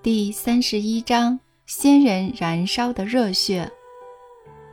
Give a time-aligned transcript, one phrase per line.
[0.00, 3.68] 第三十一章：仙人燃烧的热血。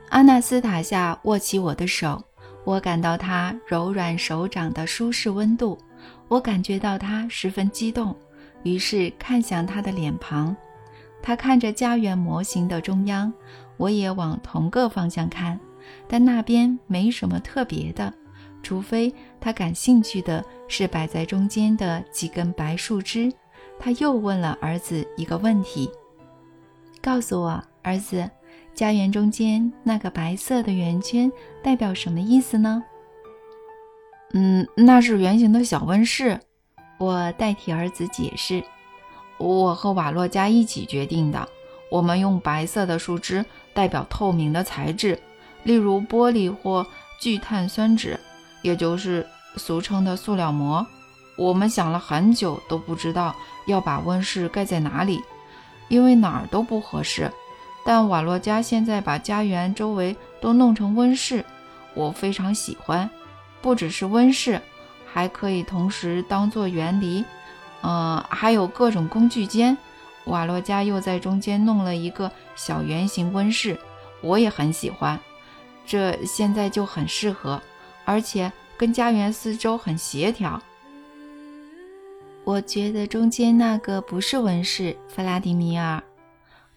[0.09, 2.23] 阿纳斯塔夏握起我的手，
[2.63, 5.79] 我感到他柔软手掌的舒适温度，
[6.27, 8.15] 我感觉到他十分激动，
[8.61, 10.55] 于是看向他的脸庞。
[11.23, 13.33] 他看着家园模型的中央，
[13.77, 15.59] 我也往同个方向看，
[16.07, 18.13] 但那边没什么特别的，
[18.61, 19.11] 除非
[19.41, 23.33] 他感兴趣的是摆在中间的几根白树枝。
[23.79, 25.91] 他又问了儿子一个问题
[27.01, 28.29] ：“告诉我，儿子，
[28.73, 31.31] 家园中间那个白色的圆圈
[31.63, 32.83] 代表什么意思呢
[34.33, 36.39] ？”“嗯，那是圆形的小温室。”
[36.97, 38.63] 我代替儿子解释。
[39.37, 41.47] “我和瓦洛加一起决定的。
[41.91, 45.19] 我们用白色的树枝代表透明的材质，
[45.63, 46.87] 例如玻璃或
[47.19, 48.17] 聚碳酸酯，
[48.61, 50.85] 也就是俗称的塑料膜。
[51.37, 55.23] 我们想了很久，都不知道。”要把温室盖在哪里？
[55.87, 57.31] 因为哪儿都不合适。
[57.83, 61.45] 但瓦洛加现在把家园周围都弄成温室，
[61.93, 63.09] 我非常喜欢。
[63.61, 64.59] 不只是温室，
[65.05, 67.23] 还可以同时当做园篱。
[67.83, 69.77] 嗯，还有各种工具间。
[70.25, 73.79] 瓦洛加又在中间弄了一个小圆形温室，
[74.21, 75.19] 我也很喜欢。
[75.85, 77.61] 这现在就很适合，
[78.05, 80.59] 而且跟家园四周很协调。
[82.45, 86.01] 我觉得中间那个不是温室，弗拉迪米尔。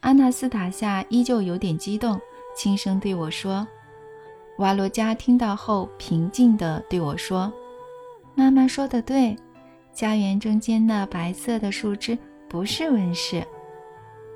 [0.01, 2.19] 阿纳斯塔夏依旧有点激动，
[2.57, 3.69] 轻声对我说。
[4.57, 7.53] 瓦罗加听到后，平静地对我说
[8.35, 9.37] ：“妈妈说的对，
[9.93, 12.17] 家园中间那白色的树枝
[12.49, 13.47] 不是温室。”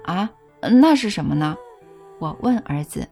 [0.04, 0.30] 啊，
[0.60, 1.56] 那是什么呢？
[2.18, 3.08] 我问儿子。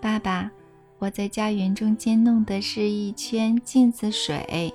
[0.00, 0.50] 爸爸，
[0.98, 4.72] 我在家园中间弄的是一圈镜子水。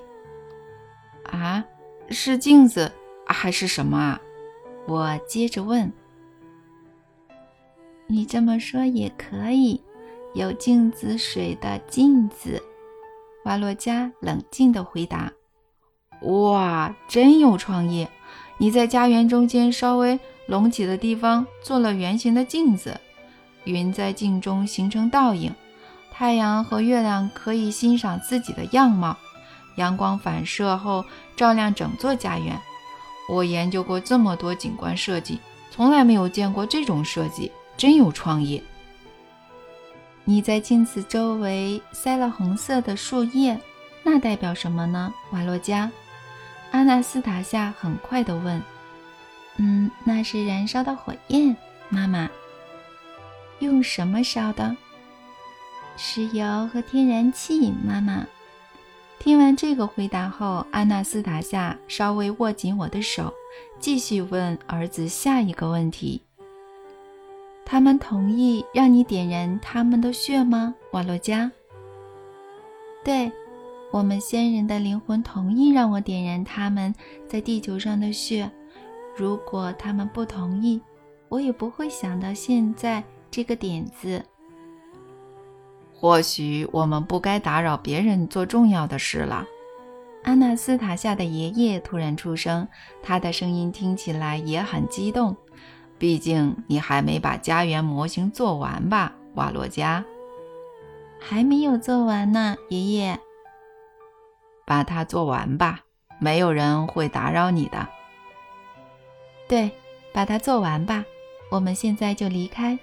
[1.32, 1.66] 啊，
[2.10, 2.92] 是镜子
[3.26, 4.22] 还是什么啊？
[4.88, 5.92] 我接着问。
[8.08, 9.82] 你这么说也可以，
[10.34, 12.62] 有镜子水的镜子。
[13.46, 15.32] 瓦洛加冷静地回答。
[16.24, 18.08] 哇，真有创意！
[18.58, 23.00] 你在家园中间稍微隆起的地方做了圆形的镜子，
[23.64, 25.52] 云在镜中形成倒影，
[26.12, 29.18] 太阳和月亮可以欣赏自己的样貌。
[29.76, 31.04] 阳光反射后
[31.36, 32.60] 照亮整座家园。
[33.30, 35.40] 我研究过这么多景观设计，
[35.70, 38.62] 从来没有见过这种设计，真有创意。
[40.24, 43.60] 你在镜子周围塞了红色的树叶，
[44.04, 45.14] 那代表什么呢？
[45.32, 45.90] 瓦洛加，
[46.72, 48.62] 阿纳斯塔夏很快地问。
[49.58, 51.56] 嗯，那是燃烧的火焰，
[51.90, 52.30] 妈妈。
[53.60, 54.76] 用什么烧的？
[55.98, 58.26] 石油和天然气，妈妈。
[59.24, 63.32] 听完这个回答后，阿纳斯塔夏稍微握紧我的手，
[63.80, 66.20] 继续问儿子下一个问题
[67.64, 71.52] ：“他们同意让你点燃他们的血吗，瓦洛加
[73.06, 73.32] ？”“对，
[73.92, 76.92] 我们先人的灵魂同意让我点燃他们
[77.30, 78.50] 在地球上的血。
[79.16, 80.82] 如果他们不同意，
[81.30, 84.26] 我也不会想到现在这个点子。”
[86.02, 89.46] 或许我们不该打扰别人做重要的事了。
[90.24, 92.68] 阿纳斯塔夏的爷爷突然出声，
[93.04, 95.38] 他的声音听起来也很激动。
[96.00, 100.04] 毕竟你还没把家园模型做完吧，瓦洛加？
[101.20, 103.20] 还没有做完呢，爷爷。
[104.66, 105.82] 把它做完吧，
[106.20, 107.88] 没有人会打扰你的。
[109.48, 109.70] 对，
[110.12, 111.06] 把它做完吧，
[111.52, 112.80] 我们现在就离开。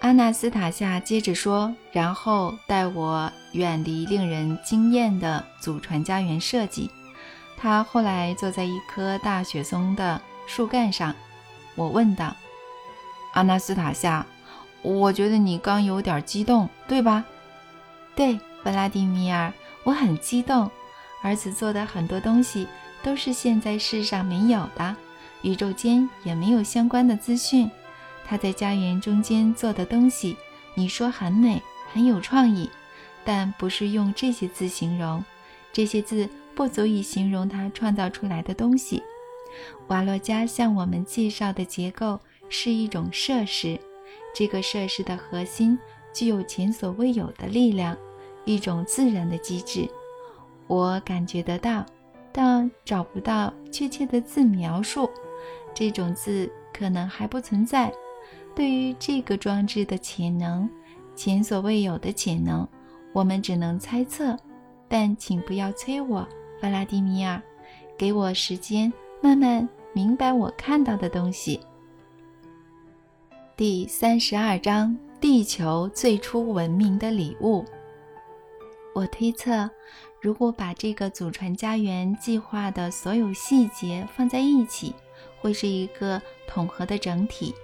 [0.00, 6.90] 阿纳斯塔夏接着说，然后带我远离令人惊艳的祖传家园设计。
[7.56, 11.14] 他后来坐在一棵大雪松的树干上，
[11.74, 12.36] 我问道
[13.32, 14.24] ：“阿纳斯塔夏，
[14.82, 17.24] 我觉得你刚有点激动，对吧
[18.14, 19.52] ？”“对，弗拉迪米尔，
[19.82, 20.70] 我很激动。
[21.22, 22.68] 儿子做的很多东西
[23.02, 24.94] 都是现在世上没有的，
[25.42, 27.68] 宇宙间也没有相关的资讯。”
[28.28, 30.36] 他在家园中间做的东西，
[30.74, 31.62] 你说很美，
[31.92, 32.68] 很有创意，
[33.24, 35.24] 但不是用这些字形容，
[35.72, 39.02] 这些字不足以形容他创造出来的东西。
[39.86, 42.18] 瓦洛加向我们介绍的结构
[42.48, 43.78] 是一种设施，
[44.34, 45.78] 这个设施的核心
[46.12, 47.96] 具有前所未有的力量，
[48.44, 49.88] 一种自然的机制。
[50.66, 51.86] 我感觉得到，
[52.32, 55.08] 但找不到确切的字描述。
[55.72, 57.92] 这种字可能还不存在。
[58.56, 60.66] 对于这个装置的潜能，
[61.14, 62.66] 前所未有的潜能，
[63.12, 64.34] 我们只能猜测。
[64.88, 66.26] 但请不要催我，
[66.58, 67.42] 弗拉迪米尔，
[67.98, 71.60] 给我时间慢慢明白我看到的东西。
[73.56, 77.62] 第三十二章：地球最初文明的礼物。
[78.94, 79.68] 我推测，
[80.22, 84.94] 如果把这个祖传家园计划的所有细节放在一起，
[85.40, 87.54] 会是一个统合的整体。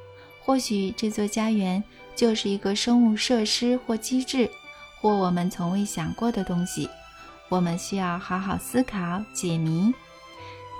[0.44, 1.82] 或许这座家园
[2.14, 4.50] 就是一个生物设施或机制，
[5.00, 6.88] 或我们从未想过的东西。
[7.48, 9.92] 我们需要好好思考解谜。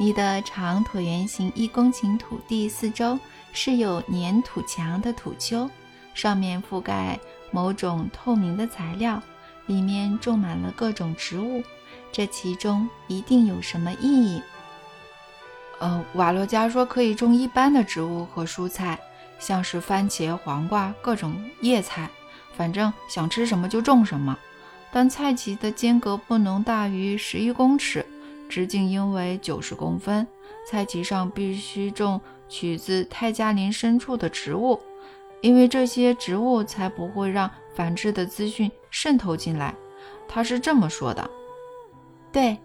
[0.00, 3.19] 你的长椭圆形一公顷土地四周
[3.53, 5.70] 是有粘土墙的土丘，
[6.14, 7.19] 上面覆盖
[7.50, 9.23] 某种透明的材料。
[9.67, 11.62] 里面种满了各种植物，
[12.11, 14.43] 这其中一定有什么意义。
[15.79, 18.99] 呃，瓦洛加说可以种一般的植物和蔬菜，
[19.43, 22.09] 像是番茄、黄瓜、各种叶菜，
[22.56, 24.39] 反正想吃什么就种什么。
[24.93, 28.06] 但菜畦的间隔不能大于十一公尺，
[28.49, 30.25] 直径应为九十公分。
[30.65, 34.79] 菜畦上必须种取自泰加林深处的植物，
[35.41, 37.50] 因为这些植物才不会让。
[37.75, 39.75] 反制的资讯渗透进来，
[40.29, 41.31] 他是这么说的。
[42.31, 42.59] 对，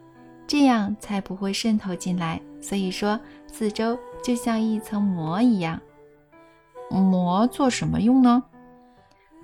[0.45, 2.41] 这样才不会渗透进来。
[2.61, 3.17] 所以说，
[3.49, 5.79] 四周就像一层膜一样。
[6.89, 8.43] 膜做什么用呢？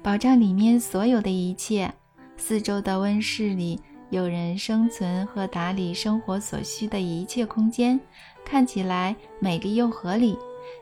[0.02, 1.94] 保障里面所有的一切。
[2.36, 3.80] 四周的温室里
[4.10, 8.00] 有人生存和打理生活所需的一切空间，
[8.44, 10.38] 看起来美丽又合理。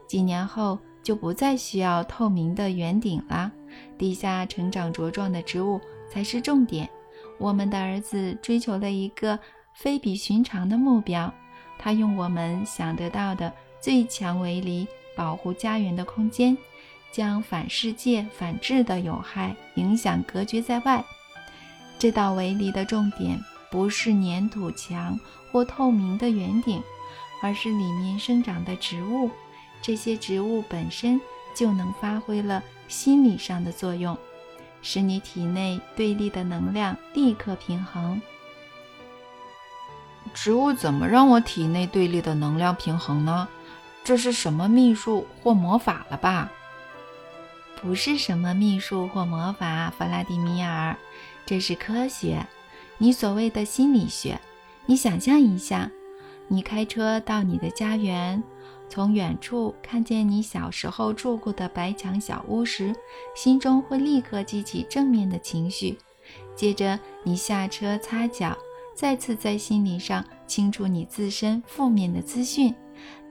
[0.07, 3.51] 几年后就不再需要透明的圆顶了。
[3.97, 5.79] 地下成长茁壮的植物
[6.09, 6.89] 才是重点。
[7.37, 9.37] 我们的儿子追求了一个
[9.73, 11.31] 非比寻常的目标，
[11.77, 16.57] 他用我们想得到的最强为篱保护家园的空间，
[17.11, 21.03] 将反世界、反智的有害影响隔绝在外。
[21.99, 25.19] 这道围篱的重点不是粘土墙
[25.51, 26.81] 或透明的圆顶，
[27.41, 29.29] 而是里面生长的植物。
[29.81, 31.19] 这些植物本身
[31.55, 32.63] 就能发挥了。
[32.87, 34.17] 心理上的作用，
[34.81, 38.21] 使你体内对立的能量立刻平衡。
[40.33, 43.47] 植物怎么让我体内对立的能量平衡呢？
[44.03, 46.51] 这是什么秘术或魔法了吧？
[47.81, 50.95] 不是什么秘术或魔法，弗拉迪米尔，
[51.45, 52.45] 这是科学。
[52.97, 54.39] 你所谓的心理学。
[54.85, 55.89] 你想象一下，
[56.47, 58.41] 你开车到你的家园。
[58.89, 62.93] 从远处看见你小时候住过的白墙小屋时，
[63.35, 65.97] 心中会立刻激起正面的情绪。
[66.55, 68.57] 接着，你下车擦脚，
[68.93, 72.75] 再次在心理上清除你自身负面的资讯。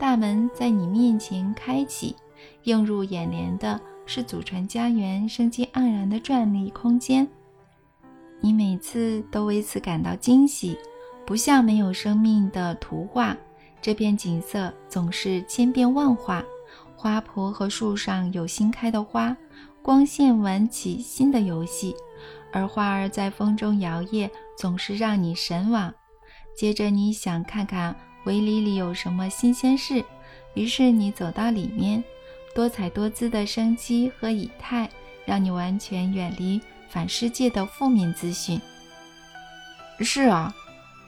[0.01, 2.17] 大门在你面前开启，
[2.63, 7.29] 映入眼帘的是祖传家园生机盎然的壮丽空间。
[8.41, 10.79] 你每次都为此感到惊喜，
[11.27, 13.37] 不像没有生命的图画。
[13.83, 16.43] 这片景色总是千变万化，
[16.97, 19.37] 花圃和树上有新开的花，
[19.83, 21.95] 光线玩起新的游戏，
[22.51, 25.93] 而花儿在风中摇曳，总是让你神往。
[26.57, 27.95] 接着你想看看
[28.25, 30.05] 围篱里有什么新鲜事，
[30.55, 32.03] 于是你走到里面，
[32.55, 34.89] 多彩多姿的生机和以态，
[35.25, 38.61] 让你完全远离反世界的负面资讯。
[40.01, 40.55] 是啊，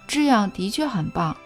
[0.07, 1.37] 这样的确很棒。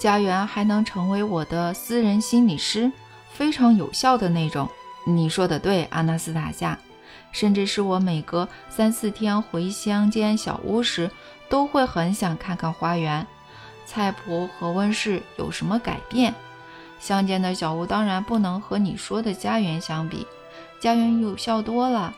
[0.00, 2.90] 家园还能成为我的私人心理师，
[3.32, 4.68] 非常有效的那种。
[5.06, 6.78] 你说的对，阿纳斯塔夏。
[7.30, 11.10] 甚至是我每隔三四天回乡间小屋时，
[11.48, 13.26] 都会很想看看花园、
[13.92, 16.34] 菜圃和温室有什么改变。
[16.98, 20.26] 乡间的小屋当然不能和你说的家园相比，
[20.80, 22.14] 家园有效多了。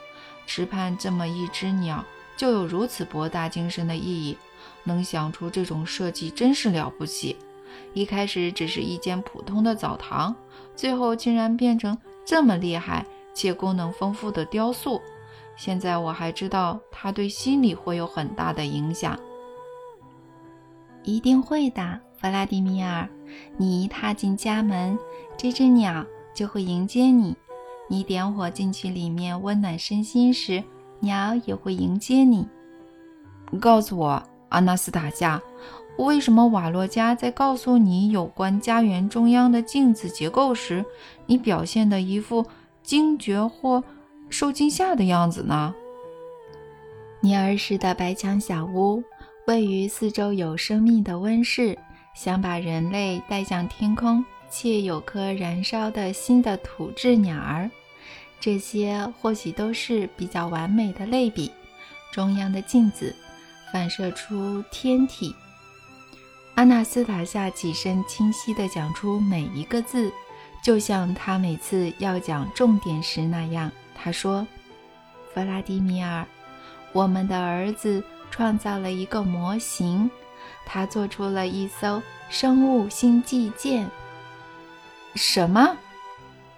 [0.47, 2.04] 池畔这么一只鸟，
[2.37, 4.38] 就有如此博大精深的意义。
[4.85, 7.37] 能想出这种设计，真是了不起。
[7.93, 10.37] 一开始只是一间普通的澡堂，
[10.76, 13.04] 最后竟然变成这么厉害
[13.35, 15.02] 且功能丰富的雕塑。
[15.57, 19.19] 现在我还知道它对心理会有很大的影响。
[21.04, 23.08] 一定会的，弗拉迪米尔。
[23.56, 24.99] 你一踏进家门，
[25.37, 27.34] 这只鸟就会迎接你；
[27.88, 30.62] 你点火进去里面温暖身心时，
[31.00, 32.46] 鸟也会迎接你。
[33.61, 35.40] 告诉我，阿纳斯塔夏。
[35.96, 40.84] 为什么瓦洛加在告诉你有关家园中央的镜子结构时，
[41.26, 42.44] 你表现的一副
[42.82, 43.84] 惊觉或
[44.28, 45.73] 受惊吓的样子呢？
[47.20, 49.02] 你儿时的白墙小屋，
[49.47, 51.77] 位于四周有生命的温室，
[52.15, 57.71] 想把人类带向天空，却有颗燃烧的新的土质鸟儿。
[58.41, 61.51] 这些或许都是比较完美的类比。
[62.11, 63.15] 中央的镜子
[63.71, 65.35] 反射出天体。
[66.55, 70.11] 阿纳斯塔夏起身，清晰地讲出每一个字，
[70.63, 73.71] 就像他每次要讲重点时那样。
[73.95, 74.47] 他说
[75.35, 76.27] ：“弗拉迪米尔，
[76.93, 78.03] 我们的儿子
[78.35, 80.11] 创造了一个模型，
[80.67, 83.88] 他做出了一艘生物星际舰。”
[85.14, 85.76] 什么？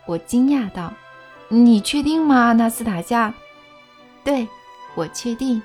[0.06, 0.90] 我惊讶道。
[1.50, 3.34] “你确定吗，纳斯塔夏
[4.24, 4.48] ？”“对，
[4.94, 5.60] 我确定。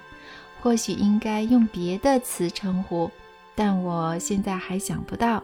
[0.61, 3.09] 或许应该用别的词称呼，
[3.55, 5.41] 但我现在还想不到。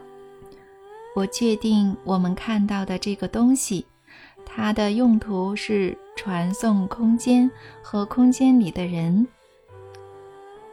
[1.16, 3.86] 我确定我们看到的这个东西。”
[4.44, 7.50] 它的用途是传送空间
[7.82, 9.26] 和空间里的人。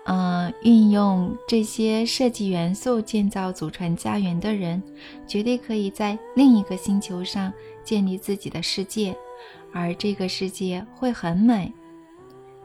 [0.06, 4.82] 嗯，运用这些设计元素建造祖传家园的人，
[5.28, 7.52] 绝对可以在另一个星球上
[7.84, 9.16] 建立自己的世界，
[9.74, 11.74] 而这个世界会很美。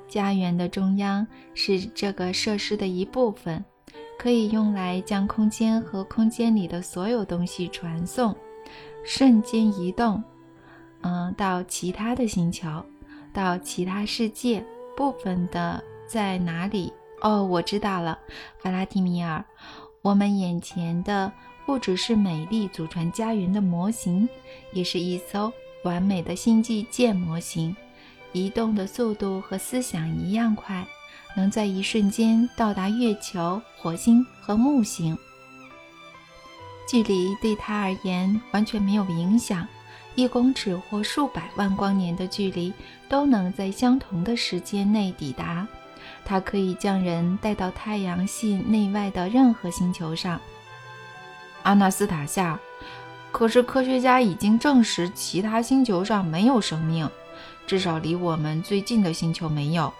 [0.06, 3.64] 家园的中央是这个设施的一部分，
[4.18, 8.36] 可以用来将空间和空间里的所有东西传送，
[9.02, 10.22] 瞬间移动。
[11.00, 12.68] 嗯，到其他的星球，
[13.32, 14.62] 到其他世界
[14.94, 16.92] 部分的在哪里？
[17.20, 18.18] 哦，我知道了，
[18.58, 19.44] 弗拉提米尔，
[20.02, 21.30] 我们眼前的
[21.66, 24.28] 不只是美丽祖传家园的模型，
[24.72, 25.52] 也是一艘
[25.84, 27.76] 完美的星际舰模型，
[28.32, 30.86] 移动的速度和思想一样快，
[31.36, 35.16] 能在一瞬间到达月球、火星和木星。
[36.88, 39.66] 距离对他而言完全没有影响。
[40.16, 42.72] 一公尺或数百万光年的距离
[43.08, 45.66] 都能在相同的时间内抵达。
[46.24, 50.40] 它可以将人带到太阳系内外的任何星球上。
[51.62, 52.58] 阿纳斯塔夏，
[53.32, 57.08] 可是科学家已经证实其他星球上没有生命，
[57.66, 59.92] 至少离我们最近的星球没有。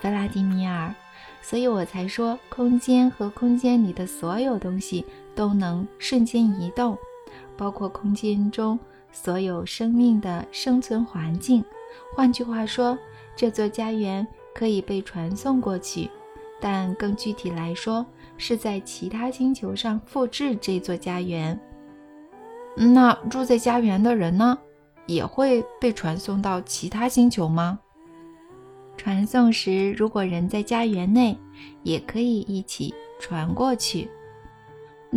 [0.00, 0.94] 弗拉迪米尔，
[1.42, 6.96] 所以我才说，空间和空间里的所有东西都能瞬间移动，
[7.56, 8.78] 包括空间中。
[9.10, 11.64] 所有生命的生存环境，
[12.14, 12.96] 换句话说，
[13.34, 14.24] 这座家园
[14.58, 16.10] 可以被传送过去，
[16.60, 18.04] 但更具体来说，
[18.36, 21.56] 是在其他星球上复制这座家园。
[22.74, 24.58] 那住在家园的人呢，
[25.06, 27.78] 也会被传送到其他星球吗？
[28.96, 31.38] 传送时，如果人在家园内，
[31.84, 34.10] 也可以一起传过去。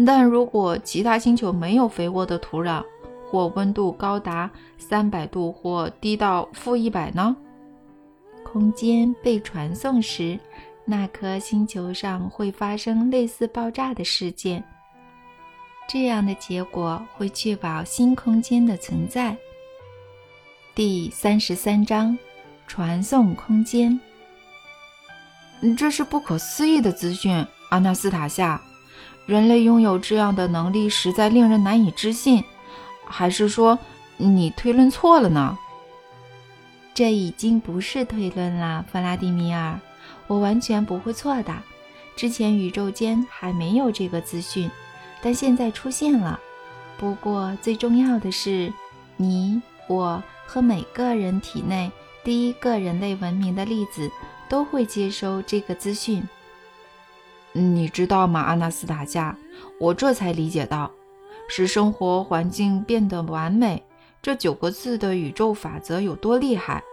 [0.05, 2.83] 但如果其他星球没有肥沃的土壤，
[3.25, 7.35] 或温度高达三百度，或低到负一百呢？
[8.51, 10.37] 空间被传送时，
[10.83, 14.61] 那颗星球上会发生类似爆炸的事件。
[15.87, 19.37] 这样的结果会确保新空间的存在。
[20.75, 22.17] 第三十三章：
[22.67, 23.97] 传送空间。
[25.77, 28.61] 这是不可思议的资讯，阿纳斯塔夏。
[29.25, 32.43] 人类拥有这样的能力，实在令人难以置信。
[33.05, 33.79] 还是说
[34.17, 35.57] 你推论错了呢？
[37.01, 39.79] 这已经不是推论了，弗拉迪米尔，
[40.27, 41.51] 我完全不会错的。
[42.15, 44.69] 之前宇宙间还没有这个资讯，
[45.19, 46.39] 但现在出现了。
[46.99, 48.71] 不过最重要的是，
[49.17, 51.91] 你我和每个人体内
[52.23, 54.07] 第一个人类文明的粒子
[54.47, 56.21] 都会接收这个资讯。
[57.51, 59.35] 你知道吗，阿纳斯塔夏？
[59.79, 60.91] 我这才理解到。
[61.49, 63.83] 使生活环境变得完美，
[64.21, 66.83] 这九个字的宇宙法则有多厉害？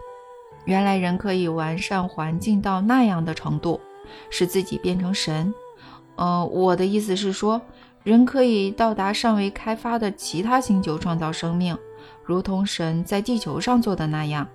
[0.65, 3.79] 原来人可以完善环境到那样的程度，
[4.29, 5.53] 使自己变成神。
[6.15, 7.61] 呃，我的意思是说，
[8.03, 11.77] 人可以到达尚未开发的其他星球创造生命，
[12.23, 14.47] 如同神在地球上做的那样。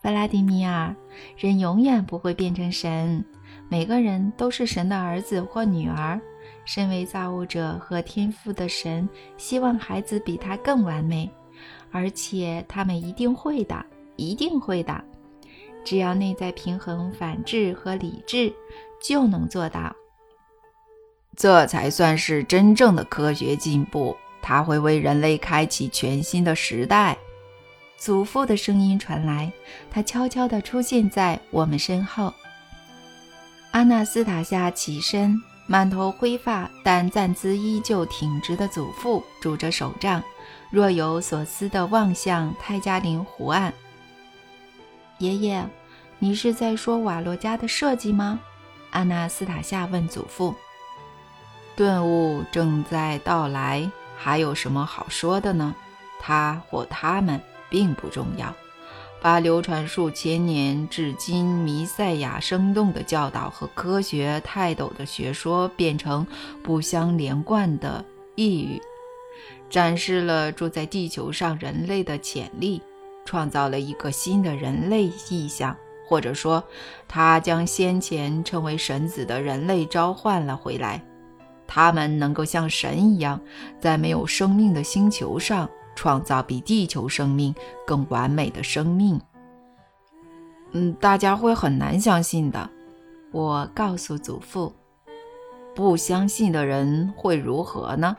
[0.00, 0.94] 弗拉迪米尔，
[1.36, 3.24] 人永远不会变成神，
[3.68, 6.20] 每个人都是神的儿子或女儿。
[6.64, 11.28] 身为造物者和天赋的神，希望孩子比他更完美，
[11.90, 13.84] 而且他们一定会的，
[14.18, 15.02] 一定会的。
[15.82, 18.52] 只要内在平衡、反智和理智，
[19.02, 19.96] 就能做到。
[21.34, 27.16] 这才算是真正的科学进步，它会为人类开启全新的时代。
[27.96, 29.50] 祖父的声音传来，
[29.90, 32.34] 他悄悄地出现在我们身后。
[33.70, 35.40] 阿纳斯塔夏起身。
[35.70, 40.22] 满头灰发但站姿依旧挺直的祖父拄着手杖，
[40.70, 43.70] 若有所思地望向泰加林湖岸。
[45.18, 45.68] 爷爷，
[46.18, 48.38] 你是在说瓦罗家的设计吗？
[48.90, 50.54] 阿纳斯塔夏问祖父。
[51.74, 55.74] 顿悟正在到来，还有什么好说的呢？
[56.20, 58.54] 他或他们并不重要。
[59.20, 66.24] 把流传数千年至今弥赛亚生动的教导和科学泰斗的学说变成
[66.62, 68.04] 不相连贯的
[68.36, 68.80] 呓语，
[69.68, 72.80] 展示了住在地球上人类的潜力，
[73.28, 76.64] 创造了一个新的人类意象，或者说，
[77.06, 81.04] 他将先前称为神子的人类召唤了回来。
[81.66, 83.38] 他们能够像神一样，
[83.78, 85.68] 在没有生命的星球上。
[85.94, 87.52] 创造比地球生命
[87.84, 89.20] 更完美的生命。
[90.70, 92.70] 嗯，大家会很难相信的。
[93.32, 94.72] 我告诉祖父，
[95.74, 98.16] 不相信的人会如何呢？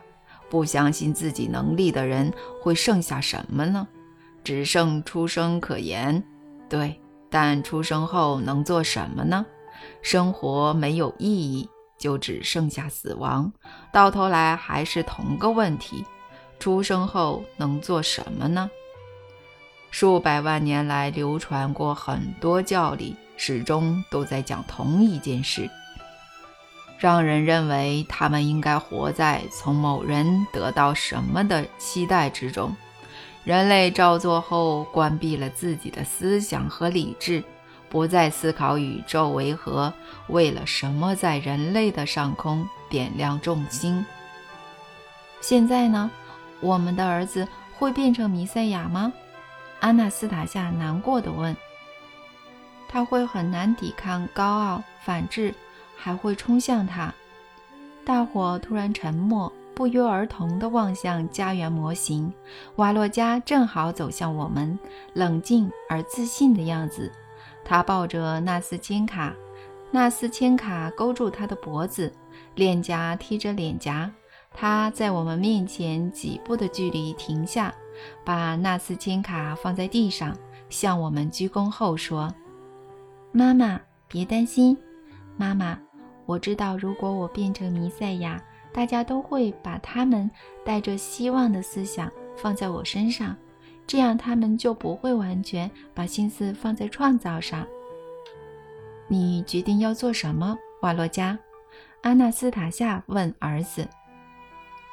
[0.49, 3.87] 不相信自己能力的人会剩下什么呢？
[4.43, 6.23] 只剩出生可言。
[6.69, 9.45] 对，但出生后能做什么呢？
[10.01, 13.51] 生活没有意义，就只剩下死亡。
[13.91, 16.05] 到头来还是同个问题。
[16.59, 18.69] 出生后能做什么呢？
[19.91, 25.69] 数百万年来流传过很多教理，始终都在讲同一件事，
[26.97, 32.75] 让人认为他们应该活在从某人得到什么的期待之中。
[33.43, 37.43] 人类照做后，关闭了自己的思想和理智，
[37.89, 39.93] 不再思考宇宙为何，
[40.27, 44.05] 为了什么在人类的上空点亮众星。
[45.41, 46.11] 现在呢？
[46.61, 49.11] 我们的儿子会变成弥赛亚吗？
[49.79, 51.55] 阿纳斯塔夏难过的问。
[52.89, 55.55] 他会很难抵抗高傲，反制，
[55.95, 57.13] 还会冲向他。
[58.03, 62.33] 大伙突然沉默，不约而同地望向家园模型。
[62.75, 64.77] 瓦洛加正好走向我们，
[65.13, 67.09] 冷静而自信的样子。
[67.63, 69.33] 他抱着纳斯千卡，
[69.89, 72.11] 纳斯千卡勾住他的脖子，
[72.55, 74.11] 脸颊贴着脸颊。
[74.53, 77.73] 他在我们面前几步的距离停下，
[78.25, 80.35] 把纳斯千卡放在地上，
[80.67, 82.29] 向我们鞠躬后说
[83.31, 84.77] ：“妈妈，别担心，
[85.37, 85.79] 妈妈，
[86.25, 90.29] 我知道如果我变成弥赛亚，大家都会把他们
[90.63, 93.35] 带着希望的思想放在我身上，
[93.87, 97.65] 这样他们就不会完全把心思放在创造上。”
[99.11, 101.37] 你决定要做什么，瓦洛加？
[102.01, 103.87] 阿纳斯塔夏问儿子。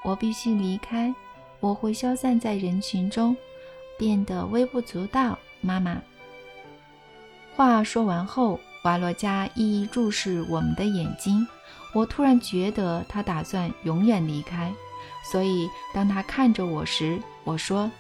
[0.02, 1.14] 我必须离开，
[1.60, 3.36] 我会消散在人群中，
[3.98, 5.38] 变得微不足道。
[5.60, 6.00] 妈妈，
[7.54, 11.46] 话说完后，瓦洛加一一注视我们的眼睛。
[11.96, 14.70] 我突然觉得他打算永远离开，
[15.24, 17.90] 所以当他看着我时，我说：“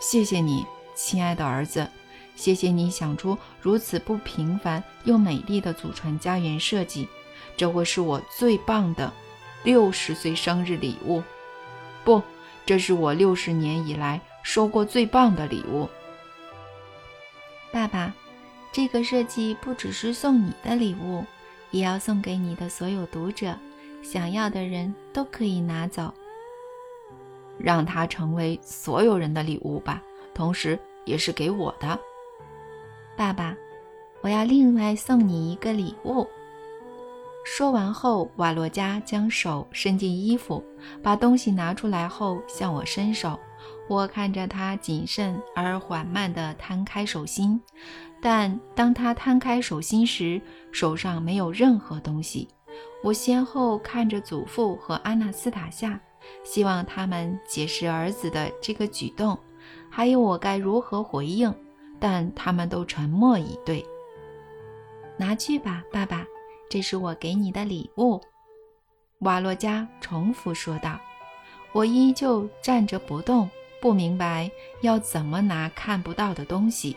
[0.00, 1.86] 谢谢你，亲爱的儿子，
[2.34, 7.06] 谢谢你想出如此不平凡又美丽的祖传家园设计，
[7.58, 9.12] 这会是我最棒的。”
[9.64, 11.22] 六十岁生日礼物，
[12.04, 12.22] 不，
[12.64, 15.86] 这是我六十年以来收过最棒的礼物。
[17.70, 18.14] 爸爸，
[18.72, 21.24] 这个设计不只是送你的礼物，
[21.72, 23.56] 也要送给你的所有读者，
[24.02, 26.14] 想要的人都可以拿走，
[27.58, 30.00] 让它成为所有人的礼物吧，
[30.32, 31.98] 同时也是给我的。
[33.16, 33.56] 爸爸，
[34.20, 36.26] 我要另外送你一个礼物。
[37.44, 40.64] 说完后，瓦洛加将手伸进衣服，
[41.02, 43.38] 把东西拿出来后向我伸手。
[43.88, 47.60] 我看着他谨慎而缓慢地摊开手心，
[48.20, 50.40] 但当他摊开手心时，
[50.72, 52.48] 手上没有任何东西。
[53.04, 56.00] 我先后看着祖父和阿纳斯塔夏，
[56.42, 59.38] 希望他们解释儿子的这个举动，
[59.90, 61.54] 还有我该如何回应，
[62.00, 63.84] 但他们都沉默以对。
[65.16, 66.26] 拿去吧，爸爸。
[66.70, 68.18] 这是我给你的礼物，
[69.18, 70.98] 瓦洛加重复说道。
[71.72, 76.96] 我依旧站着不动，不明白要怎么拿看不到的东西。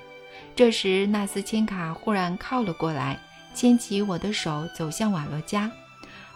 [0.56, 3.20] 这时，纳斯钦卡忽然靠了过来，
[3.56, 5.72] 牵起我的手走向瓦洛加。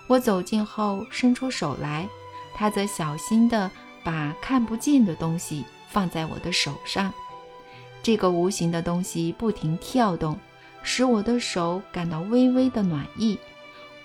[0.08, 2.08] 我走近后伸出手来，
[2.56, 3.70] 他则小心地
[4.04, 7.14] 把看不见的东西放在我的手上。
[8.02, 10.40] 这个无形的东西不停跳动。
[10.82, 13.38] 使我的手感到微微的暖意。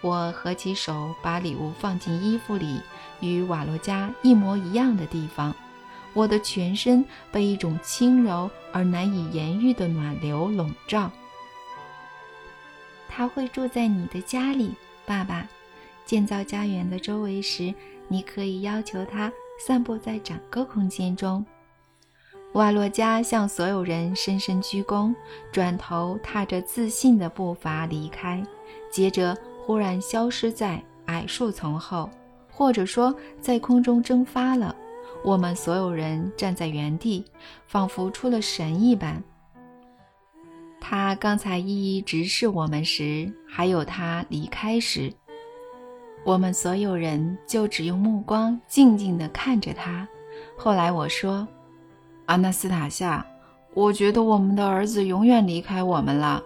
[0.00, 2.80] 我合起手，把礼物放进衣服里，
[3.20, 5.54] 与瓦洛加一模一样的地方。
[6.12, 11.10] 我的全身被一种轻柔而难以言喻的暖流笼罩。
[13.16, 14.74] 他会住在你的家里，
[15.06, 15.46] 爸爸。
[16.04, 17.72] 建造家园的周围时，
[18.08, 19.32] 你可以要求他
[19.64, 21.46] 散布在整个空间中。
[22.54, 25.14] 瓦洛加向所有人深深鞠躬，
[25.52, 28.44] 转头踏着自信的步伐离开，
[28.90, 32.10] 接着忽然消失在矮树丛后，
[32.50, 34.74] 或者说在空中蒸发了。
[35.22, 37.24] 我们所有人站在原地，
[37.66, 39.22] 仿佛出了神一般，
[40.86, 45.10] 他刚才一一直视我们时，还有他离开时，
[46.24, 50.06] 我们所有人就只用目光静静地看着他。
[50.58, 51.48] 后来我说
[52.28, 53.26] ：“阿纳斯塔夏，
[53.72, 56.42] 我觉得我们的儿子永远离开我们了。”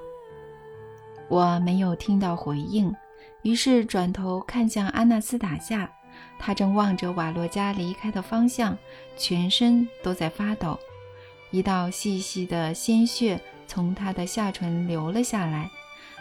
[1.27, 2.95] 我没有听到回应，
[3.43, 5.91] 于是转头看向阿纳斯塔夏，
[6.39, 8.79] 他正望着瓦洛加离开的方向，
[9.17, 10.79] 全身都在发抖，
[11.51, 15.71] 一道细细的鲜血从他的下唇流了下来，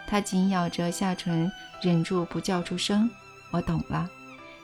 [0.06, 1.50] 他紧咬着下唇，
[1.82, 3.10] 忍住不叫出声。
[3.50, 4.08] 我懂了，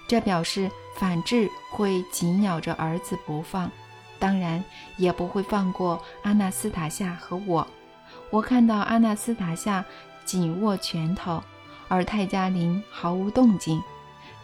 [0.07, 3.69] 这表示反智会紧咬着儿子不放，
[4.21, 4.63] 当然
[4.99, 7.67] 也不会放过阿纳斯塔夏和我。
[8.31, 9.85] 我看到阿纳斯塔夏。
[10.27, 11.45] 紧握拳头，
[11.87, 13.79] 而泰加林毫无动静。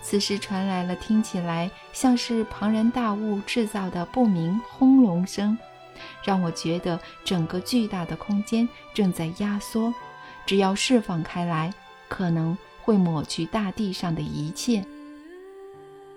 [0.02, 5.56] 此时传来了听起来像是庞然大物制造的不明轰隆声，
[6.22, 9.92] 让我觉得整个巨大的空间正在压缩。
[10.46, 11.72] 只要释放开来，
[12.08, 14.84] 可能会抹去大地上的一切。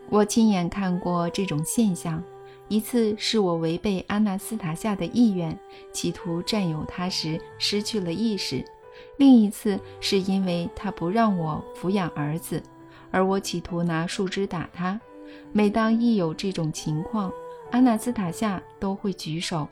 [0.09, 2.23] 我亲眼看过这种现象，
[2.67, 5.57] 一次是我违背阿纳斯塔夏的意愿，
[5.91, 8.63] 企图占有她时失去了意识。
[9.17, 12.61] 另一次是因为他不让我抚养儿子，
[13.11, 14.99] 而我企图拿树枝打他。
[15.51, 17.31] 每当一有这种情况，
[17.73, 19.67] 阿纳斯塔夏都会举手，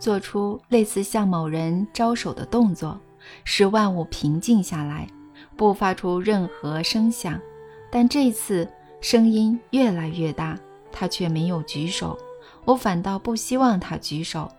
[0.00, 2.98] 做出类似向某人招手的动作，
[3.44, 5.06] 使万物平静下来，
[5.56, 7.40] 不发出任何声响。
[7.88, 8.68] 但这次
[9.00, 10.58] 声音越来越大，
[10.90, 12.18] 他却没有举手。
[12.64, 14.50] 我反倒不希望他举手。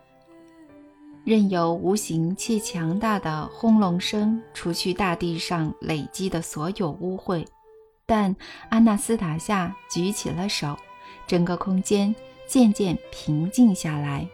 [1.24, 7.46] 任由无形且强大的轰隆声除去大地上累积的所有污秽，
[8.06, 8.34] 但
[8.70, 10.74] 阿纳斯塔夏举起了手，
[11.26, 12.14] 整个空间
[12.46, 14.26] 渐渐平静下来。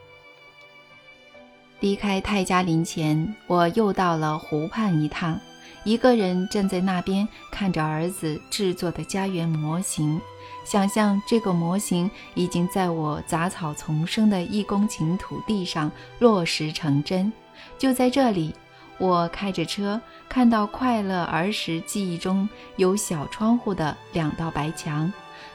[1.80, 5.40] 离开泰加林前，我又到了湖畔一趟，
[5.82, 10.20] 一个人站在那边看着儿子制作的家园模型。
[10.62, 17.32] 想象这个模型已经在我杂草丛生的一公顷土地上落实成真。
[17.78, 18.54] 就在这里，
[18.98, 19.98] 我开着车，
[20.28, 25.10] 看到快乐儿时记忆中有小窗户的两道白墙，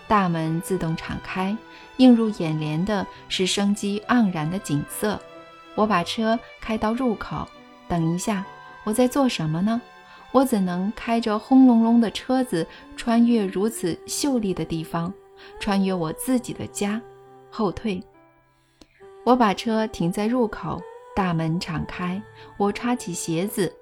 [0.07, 1.55] 大门自动敞开，
[1.97, 5.19] 映入眼帘的是生机盎然的景色。
[5.73, 7.47] 我把车开到入口，
[7.87, 8.45] 等一下，
[8.83, 9.81] 我在做什么呢？
[10.31, 15.13] 我怎能开着轰隆隆的车子穿越如此秀丽的地方，
[15.59, 17.01] 穿越我自己的家？
[17.49, 18.01] 后退。
[19.23, 20.81] 我把车停在入口，
[21.15, 22.21] 大门敞开，
[22.57, 23.73] 我穿起鞋子，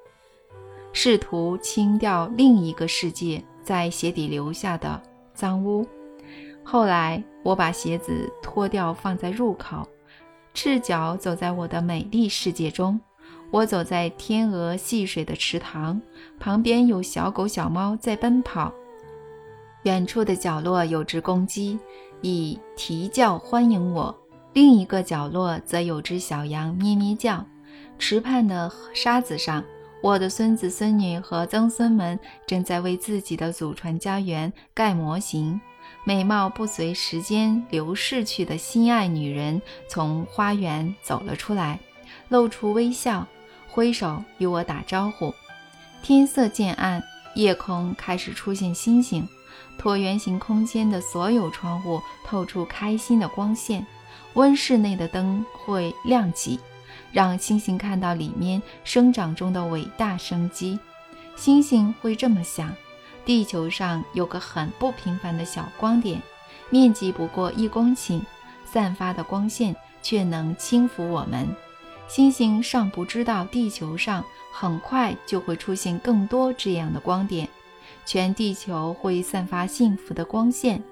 [0.94, 5.02] 试图清掉另一个世界在鞋底留下的
[5.34, 5.86] 脏污。
[6.64, 9.88] 后来，我把鞋子脱掉，放在入口，
[10.54, 13.00] 赤脚走在我的美丽世界中。
[13.52, 16.02] 我走在天鹅戏水的池塘
[16.40, 18.74] 旁边，有小狗、小猫在奔跑。
[19.84, 21.78] 远处的角落有只公鸡，
[22.22, 24.16] 以啼叫欢迎我；
[24.54, 27.46] 另一个角落则有只小羊咩咩叫。
[28.00, 29.64] 池畔的沙子上，
[30.02, 35.60] 我的孙子、孙女和曾孙们正在为自己的祖传家园盖模型。
[36.04, 41.80] 美貌不随时间流逝去的心爱女人从花园走了出来，
[42.30, 43.26] 露出微笑。
[43.70, 45.34] 挥手与我打招呼。
[46.04, 47.02] 天色渐暗，
[47.34, 49.28] 夜空开始出现星星。
[49.80, 53.84] 椭圆形空间的所有窗户透出开心的光线，
[54.36, 56.60] 温室内的灯会亮起，
[57.12, 60.78] 让星星看到里面生长中的伟大生机。
[61.36, 62.72] 星星会这么想：
[63.26, 66.22] 地球上有个很不平凡的小光点，
[66.70, 68.22] 面积不过一公顷，
[68.66, 71.48] 散发的光线却能轻抚我们。
[72.08, 77.48] 星星尚不知道，地球上很快就会出现更多这样的光点，
[78.06, 80.84] 全地球会散发幸福的光线，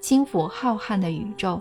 [0.00, 1.60] 轻抚浩瀚的宇宙。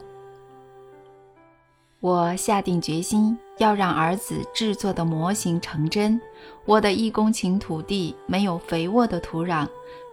[2.02, 6.22] 我下定决心要让儿子制作的模型成真。
[6.64, 9.68] 我的一公顷土地没有肥沃的土壤，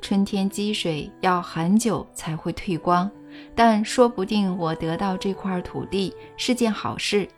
[0.07, 3.11] 春天积水要很久才会退光，
[3.57, 7.29] 但说不定我得到这块土地是件好事。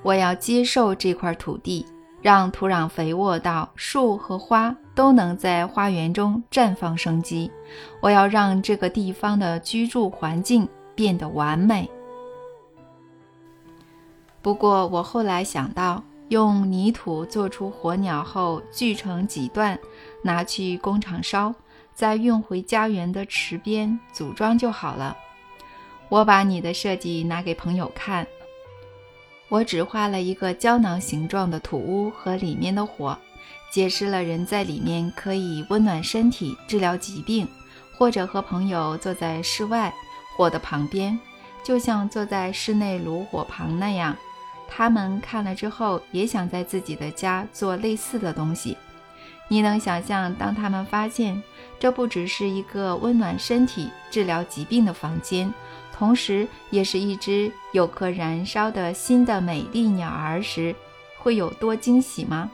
[0.00, 1.84] 我要接受这块土地，
[2.22, 7.52] 让土壤肥沃到树和花都能在花园中绽放生机。
[8.00, 11.90] 我要让这个地方的居住环境变得完美。
[14.40, 19.78] 不过，我后来想到，用泥土做出火鸟后锯成几段，
[20.22, 21.54] 拿去工厂烧，
[21.94, 25.16] 再运回家园的池边组装就好了。
[26.08, 28.26] 我把你的设计拿给朋友看。
[29.48, 33.18] 我只画了一个胶囊形状的土屋和里面的火，
[33.72, 37.46] 解释了人在里面可以温暖身体、治疗疾病，
[37.96, 39.92] 或者和朋友坐在室外
[40.36, 41.18] 火的旁边，
[41.64, 44.16] 就像坐在室内炉火旁那样。
[44.68, 48.76] 他们看了之后，也想在自己的家做类似的东西。
[49.52, 51.42] 你能想象，当他们发现
[51.80, 55.52] 这不只是一个温暖身体、治疗疾病的房间，
[55.92, 60.72] 同时也是一只有颗燃烧的新的美丽鸟儿时，
[61.18, 62.48] 会有多惊喜吗？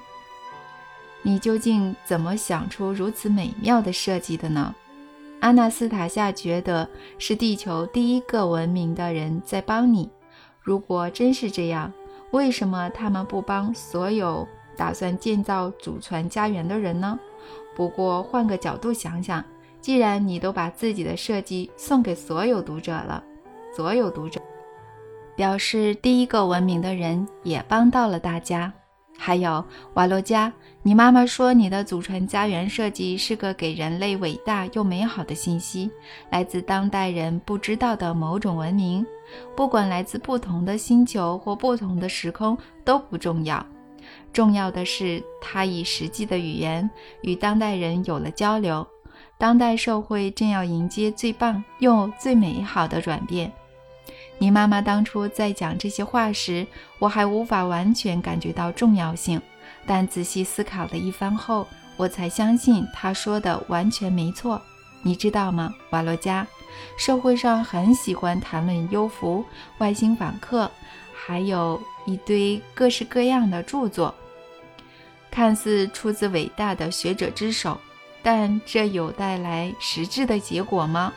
[1.21, 4.75] 你究竟怎么想出如此美妙的设计的呢？
[5.41, 10.09] 阿纳斯塔夏觉得是地球第一个文明的人在帮你。
[10.63, 11.93] 如果真是这样，
[12.31, 17.19] 为什么他们不帮所有打算建造祖传家园的人呢？
[17.75, 19.45] 不过换个角度想想，
[19.81, 23.23] 既然你都把自己的设计送给所有读者了，
[23.75, 24.41] 所有读者
[25.35, 28.73] 表示第一个文明的人也帮到了大家。
[29.19, 35.91] 还有瓦洛加，你妈妈说你的祖传家园设计是个给人类伟大又美好的信息，
[36.31, 39.07] 来自当代人不知道的某种文明，
[39.57, 43.65] 不管来自不同的星球或不同的时空都不重要，
[44.33, 46.89] 重要的是他以实际的语言
[47.23, 48.87] 与当代人有了交流。
[49.39, 53.53] 当代社会正要迎接最棒又最美好的转变。
[54.39, 56.67] 你妈妈当初在讲这些话时，
[56.99, 59.41] 我还无法完全感觉到重要性，
[59.87, 64.61] 但仔细思考了一番后，我才相信她说的完全没错。
[65.03, 66.47] 你知道吗，瓦洛加？
[66.99, 69.45] 社会上很喜欢谈论幽浮、
[69.79, 70.71] 外星访客，
[71.15, 74.15] 还有一堆各式各样的著作，
[75.31, 77.79] 看似出自伟大的学者之手，
[78.23, 81.13] 但这有带来实质的结果吗？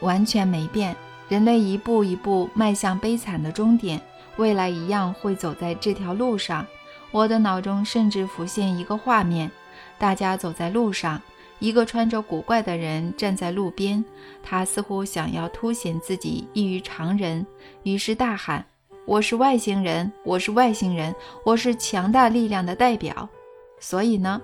[0.00, 0.96] 完全没变。
[1.28, 4.00] 人类一步一步迈向悲惨的终点，
[4.36, 6.66] 未来一样会走在这条路上。
[7.12, 9.48] 我的脑中甚至浮现一个画面：
[9.96, 11.20] 大家走在路上，
[11.60, 14.04] 一个穿着古怪的人站在路边，
[14.42, 17.46] 他似乎想要凸显自己异于常人，
[17.84, 18.64] 于是大喊
[19.06, 23.28] ：“我是外星人，我是外星人，我是强大力量的代表。”
[23.80, 24.40] 所以呢，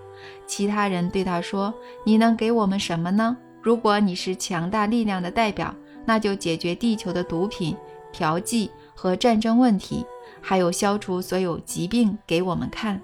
[0.47, 1.73] 其他人对他说
[2.05, 3.37] ：“你能给我们什么呢？
[3.61, 5.75] 如果你是强大力量的代表。”
[6.09, 7.77] 那就解决地球的毒品、
[8.13, 10.07] 调剂和战争问题，
[10.41, 13.03] 还有消除所有疾病给我们看。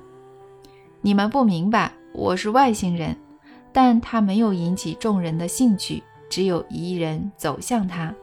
[1.00, 3.16] 你们不明白，我是外星人，
[3.72, 8.14] 但他没有引起众人的兴趣，只有一人走向他。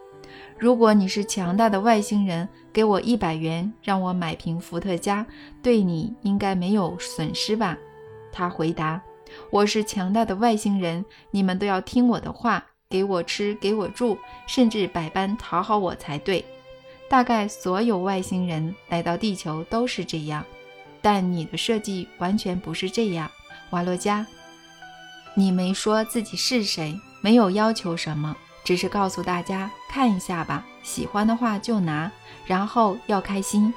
[0.57, 2.47] 如果你是强大的外星人，
[2.79, 5.25] 给我一百元，让我买瓶伏特加，
[5.61, 7.77] 对你应该没有损失吧？
[8.31, 9.01] 他回答
[9.51, 16.45] ：“我是强大的外星人，你们都要听我的话。”给我吃，给我住，甚至百般讨好我才对。
[17.09, 20.45] 大概所有外星人来到地球都是这样，
[21.01, 23.29] 但你的设计完全不是这样，
[23.71, 24.25] 瓦洛加。
[25.33, 32.11] 你没说自己是谁，没有要求什么，只是告诉大家看一下吧，喜欢的话就拿，
[32.45, 33.73] 然后要开心。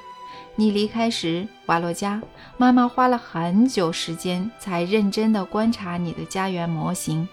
[0.55, 2.21] 你离开时，瓦洛加
[2.57, 7.27] 妈妈花了很久时间才认真地观察你的家园模型。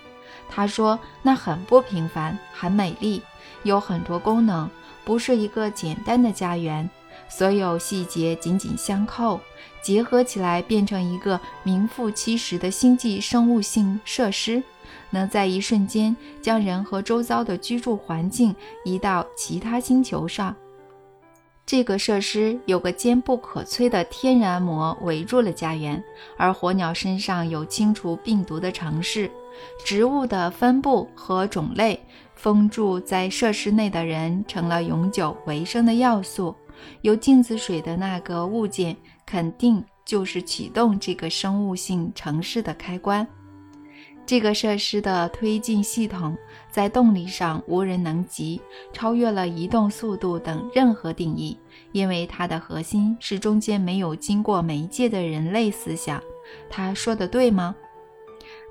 [0.49, 3.23] 他说：“那很不平凡，很美丽，
[3.63, 4.69] 有很多功能，
[5.05, 6.89] 不是一个简单的家园。
[7.29, 9.39] 所有细节紧紧相扣，
[9.83, 14.63] 结合起来变成一个名副其实的星际生物性设施，
[15.11, 20.55] 能在一瞬间将人和周遭的居住环境移到其他星球上。
[21.67, 26.03] 这个设施有个坚不可摧的天然膜围住了家园，
[26.37, 29.31] 而火鸟身上有清除病毒的城市。”
[29.85, 32.01] 植物的分布和种类，
[32.35, 36.55] 封住在设施内的人成了永久维生的要素。
[37.03, 38.97] 有镜子水的那个物件，
[39.27, 43.27] 肯定就是启动这个生物性城市的开关。
[44.27, 46.39] 这个设施的推进系统
[46.71, 48.61] 在动力上无人能及，
[48.93, 51.59] 超越了移动速度等任何定义，
[51.91, 56.23] 因为它的核心是中间没有经过媒介的人类思想。
[56.69, 57.75] 他说的对吗？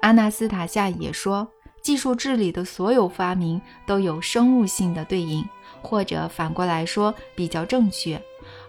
[0.02, 1.46] 阿纳斯塔夏也说，
[1.82, 5.44] 技术治理的所有发明都有生物性的对应，
[5.82, 8.22] 或者反过来说比较正确。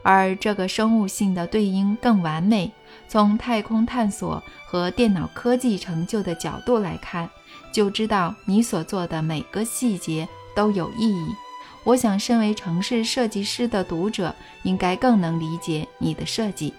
[0.02, 2.72] 而这个生物性的对应更完美。
[3.10, 7.28] 从太空探索和电脑科技成就的角度来看，
[7.72, 11.34] 就知道你所做的每个细节都有意义。
[11.82, 16.72] 我想，身为城市设计师的读者应该更能理解你的设计。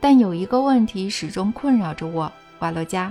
[0.00, 3.10] 但有一个问题始终困扰着我，瓦洛加。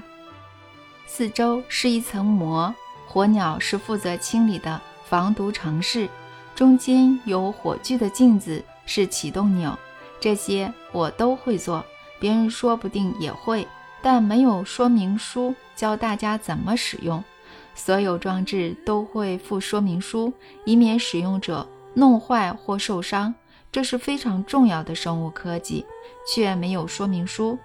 [1.08, 2.72] 四周是一层膜，
[3.08, 6.08] 火鸟是负责清理的防毒城市。
[6.54, 9.76] 中间有火炬的镜子是启动钮，
[10.20, 11.84] 这些我都会做，
[12.24, 13.68] 别人说不定也会，
[14.02, 17.22] 但没有说明书教大家怎么使用。
[17.76, 20.32] 所有装置都会附说明书，
[20.64, 23.36] 以免使用者弄坏或受伤。
[23.74, 25.86] 这是非常重要的生物科技，
[26.26, 27.60] 却没有说明书，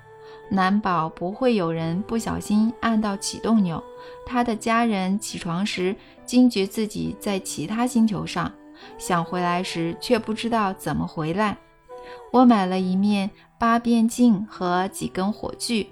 [0.49, 3.81] 难保不会有人不小心按到启动钮。
[4.27, 5.94] 他的家人起床时
[6.27, 8.53] 惊觉自己在其他星球上，
[8.99, 11.57] 想回来时却不知道怎么回来。
[12.33, 15.87] 我买了一面八边镜和几根火炬，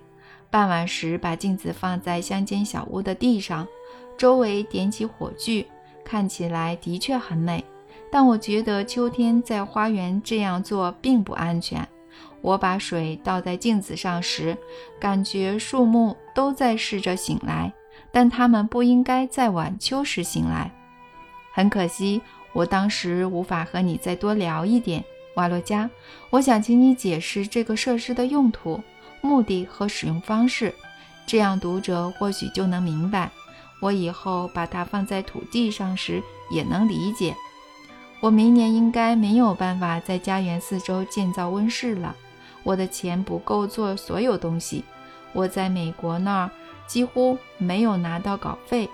[0.50, 3.66] 傍晚时把镜子放在乡间小屋的地上，
[4.16, 5.66] 周围点起火炬，
[6.04, 7.64] 看起来的确很美。
[8.10, 11.86] 但我觉得秋天在花园这样做并不安全。
[12.40, 14.56] 我把水倒在镜子上时，
[15.00, 17.72] 感觉树木都在试着醒来，
[18.12, 20.70] 但它们不应该在晚秋时醒来。
[21.52, 25.04] 很可惜，我当时无法和你再多聊一点，
[25.36, 25.88] 瓦洛加。
[26.28, 28.82] 我想请你解释这个设施的用途、
[29.22, 30.74] 目的和使用方式，
[31.26, 33.30] 这样读者或许就能明白。
[33.80, 37.34] 我以后把它放在土地上时也能理解。
[38.20, 42.16] 我明年应该没有办法在家园四周建造温室了。
[42.62, 44.82] 我的钱不够做所有东西。
[45.32, 46.50] 我在美国那儿
[46.86, 48.88] 几乎没有拿到稿费。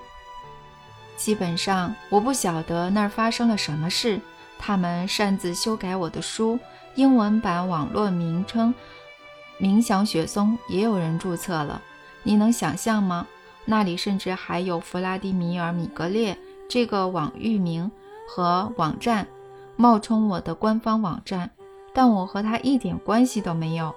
[1.15, 4.19] 基本上，我不晓得那儿发生了什么事。
[4.65, 6.57] 他们擅自修改我的书，
[6.95, 8.73] 英文版网络名称
[9.59, 11.81] “冥想雪松”也有人注册了。
[12.23, 13.27] 你能想象吗？
[13.65, 16.37] 那里甚至还有弗拉迪米尔·米格列
[16.69, 17.91] 这个网域名。
[18.25, 19.27] 和网站
[19.75, 21.51] 冒充我的官方网站，
[21.93, 23.93] 但我和他一点关系都没有。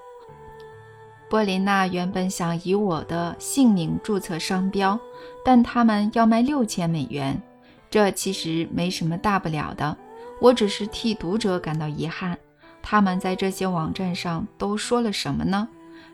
[1.30, 4.98] 波琳娜原本想以我的姓名注册商标，
[5.44, 7.40] 但他们要卖六千美元。
[7.88, 9.96] 这其实没什么大不了的，
[10.40, 12.38] 我只是替读者感到遗憾。
[12.82, 15.68] 他们在这些网站上都说了什么呢？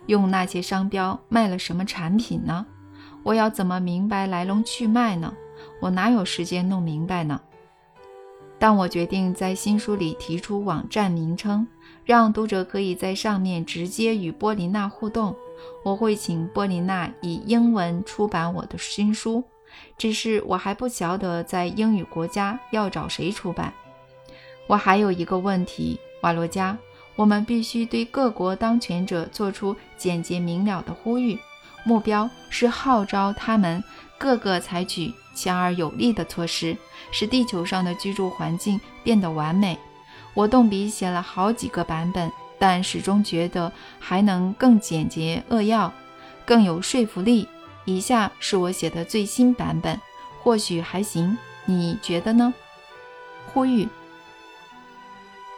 [0.07, 2.67] 用那些商标卖了什么产品呢？
[3.23, 5.33] 我要怎么明白来龙去脉呢？
[5.81, 7.41] 我哪有时间弄明白呢？
[8.59, 11.67] 当我决定在新书里提出网站名称，
[12.05, 15.35] 让读者可以在上面直接与波琳娜互动，
[15.85, 19.45] 我会请波琳娜以英文出版我的新书。
[19.99, 23.73] 只是我还不晓得在英语国家要找谁出版。
[24.67, 26.77] 我还有一个问题，瓦罗加，
[27.17, 31.39] 我们必须对各国当权者做出简洁明了的呼吁，
[31.85, 33.83] 目标是号召他们
[34.19, 36.77] 各个采取强而有力的措施。
[37.11, 39.79] 使地球上的居住环境变得完美。
[40.33, 45.93] 我动笔写了好几个版本，但始终觉得还能更简洁扼要，
[46.47, 47.47] 更有说服力。
[47.85, 50.01] 以下是我写的最新版本，
[50.41, 52.55] 或许还行，你觉得呢？
[53.53, 53.87] 呼吁。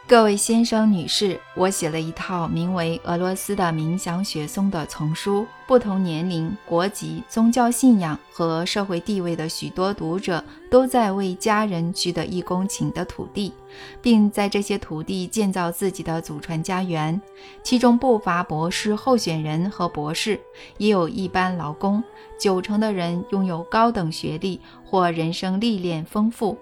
[0.07, 5.47] 各位先生、女士，我写了一套名为《俄罗斯的冥想雪松》的丛书。
[5.65, 13.51] 不同年龄、国籍、宗教信仰和社会地位的许多读者都在为家人取得一公顷的土地，
[13.99, 17.19] 并在这些土地建造自己的祖传家园。
[17.63, 20.39] 其中不乏博士候选人和博士，
[20.77, 22.03] 也有一般劳工。
[22.37, 26.55] 九成的人拥有高等学历或人生历练丰富。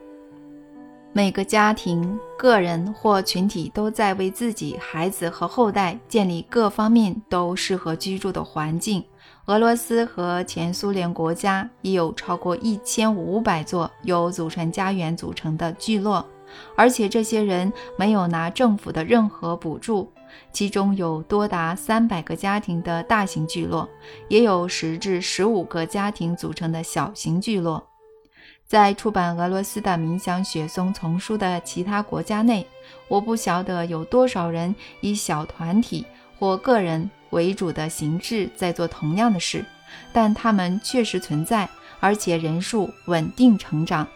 [1.15, 9.03] 每个家庭、个人或群体都在为自己、孩子和后代建立各方面都适合居住的环境。
[9.45, 16.25] 俄罗斯和前苏联国家也有超过一千五百座由祖传家园组成的聚落，
[16.75, 20.11] 而且这些人没有拿政府的任何补助。
[20.51, 23.87] 其中有多达三百个家庭的大型聚落，
[24.29, 27.83] 也有十至十五个家庭组成的小型聚落。
[28.65, 32.65] 在出版俄罗斯的冥想雪松丛书的其他国家内，
[33.07, 36.03] 我不晓得有多少人以小团体
[36.39, 39.63] 或个人为主的形式在做同样的事，
[40.11, 44.07] 但他们确实存在，而且人数稳定成长。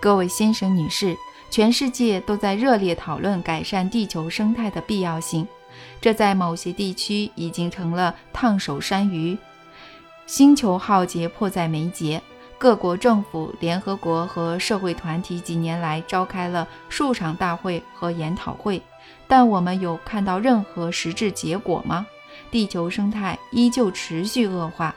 [0.00, 1.16] 各位先生、女士，
[1.50, 5.46] 全世界都在热烈讨论改善地球生态的必要性，
[6.00, 9.36] 这在某些地区已经成了烫手山芋。
[10.26, 12.22] 星球浩劫迫在眉睫。
[12.62, 18.80] 各国政府、联合国和社会团体几年来召开了数场大会和研讨会，
[19.26, 22.06] 但我们有看到任何实质结果吗？
[22.52, 24.94] 地球生态依旧持续恶化。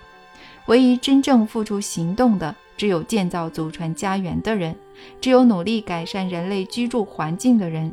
[0.68, 4.76] 唯一真正付出行动的，只有建造祖传家园的人，
[5.20, 7.92] 只有努力改善人类居住环境的人。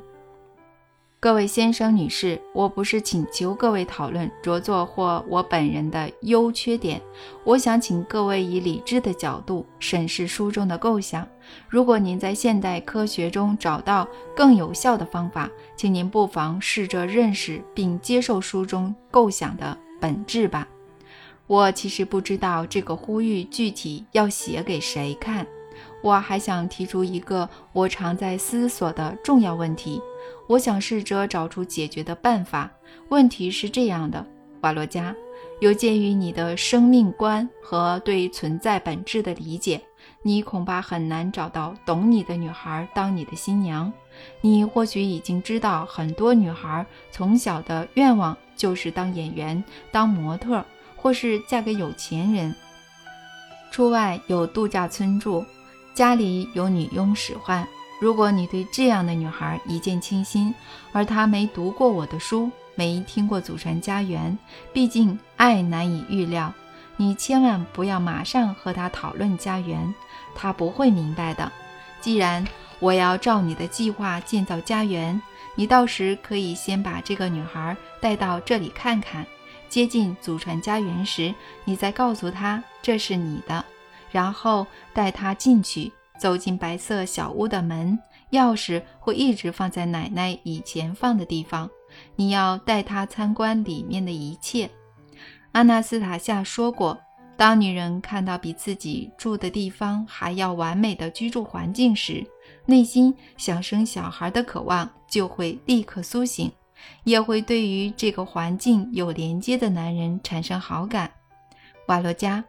[1.23, 7.01] 各位先生、女士，我不是请求各位讨论着作或我本人的优缺点，
[7.45, 11.25] 我想请各位以理智的角度审视书中的构想。
[11.69, 20.67] 如果您在现代科学中找到更有效的方法，请您不妨试着认识并接受书中构想的本质吧。
[21.47, 25.47] 我其实不知道这个呼吁具体要写给谁看。
[26.03, 30.03] 我还想提出一个我常在思索的重要问题。
[30.49, 32.71] 我想试着找出解决的办法。
[33.09, 34.25] 问题是这样的，
[34.61, 35.15] 瓦洛加，
[35.61, 39.81] 有鉴于你的生命观和对存在本质的理解，
[40.23, 43.93] 你恐怕很难找到懂你的女孩当你的新娘。
[44.41, 50.65] 你或许已经知道，很多女孩从小的愿望就是当演员、当模特，
[50.97, 52.55] 或是嫁给有钱人，
[53.71, 55.45] 出外有度假村住，
[55.95, 57.67] 家里有女佣使唤。
[58.03, 60.53] 如果你对这样的女孩一见倾心，
[60.91, 64.37] 而她没读过我的书，没听过祖传家园，
[64.73, 66.53] 毕竟爱难以预料，
[66.97, 69.95] 你千万不要马上和她讨论家园，
[70.35, 71.53] 她不会明白的。
[72.01, 72.45] 既然
[72.81, 75.23] 我要照你的计划建造家园，
[75.55, 79.25] 你到时可以先把这个女孩带到这里看看。
[79.69, 81.33] 接近祖传家园时，
[81.65, 83.65] 你再告诉她这是你的，
[84.11, 85.93] 然后带她进去。
[86.23, 87.99] 走进白色小屋的门，
[88.31, 91.69] 钥匙会一直放在奶奶以前放的地方。
[92.15, 94.71] 你要带她参观里面的一切。
[95.51, 96.97] 阿纳斯塔夏说过，
[97.37, 102.25] 当女人看到比自己住的地方还要完美的居住环境时，
[102.67, 106.49] 内心想生小孩的渴望就会立刻苏醒，
[107.03, 111.11] 也会对于这个环境有连接的男人产生好感。
[111.89, 112.45] 瓦罗加，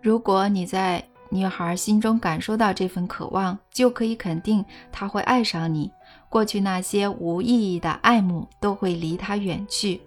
[0.00, 1.04] 如果你在。
[1.30, 5.90] 女孩心中感受到这份渴望，就可以肯定她会爱上你。
[6.28, 10.00] 过去那些无意义的爱慕都会离她远去。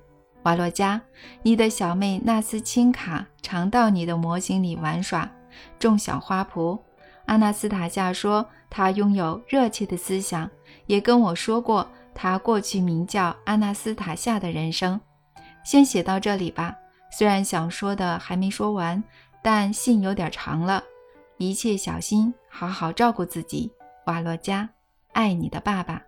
[0.44, 1.02] 瓦洛加，
[1.42, 5.30] 你的小妹纳斯钦卡常到你的模型里玩耍，
[5.78, 6.80] 种小花圃。
[7.26, 10.50] 阿纳斯塔夏说，她拥有热切的思想，
[10.86, 15.00] 也跟我说过她过去名叫阿纳斯塔夏的人生。
[15.66, 16.74] 先写到这里吧，
[17.12, 19.04] 虽然想说的还没说完，
[19.42, 20.82] 但信有点长了。
[21.38, 23.72] 一切小心，好好照顾自己，
[24.06, 24.68] 瓦洛加，
[25.14, 26.07] 爱你的爸爸。